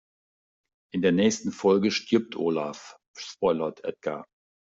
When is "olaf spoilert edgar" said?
2.35-4.25